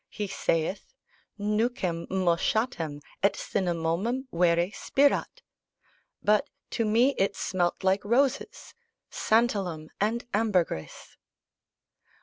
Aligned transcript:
He 0.09 0.25
saith, 0.25 0.95
'Nucem 1.39 2.07
moschatam 2.07 3.01
et 3.21 3.35
cinnamomum 3.35 4.25
vere 4.33 4.71
spirat' 4.71 5.43
but 6.23 6.49
to 6.71 6.85
me 6.85 7.13
it 7.19 7.35
smelt 7.35 7.83
like 7.83 8.03
roses, 8.03 8.73
santalum, 9.11 9.89
and 9.99 10.25
ambergris." 10.33 11.17